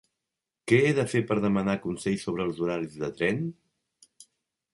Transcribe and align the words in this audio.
Què 0.71 0.79
he 0.85 0.93
de 0.99 1.05
fer 1.11 1.21
per 1.31 1.37
demanar 1.45 1.75
consell 1.85 2.17
sobre 2.25 2.49
els 2.49 2.63
horaris 2.65 2.99
de 3.05 3.13
tren? 3.21 3.47